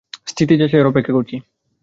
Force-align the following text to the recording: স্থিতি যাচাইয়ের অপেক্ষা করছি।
স্থিতি 0.27 0.53
যাচাইয়ের 0.57 0.89
অপেক্ষা 0.91 1.13
করছি। 1.13 1.35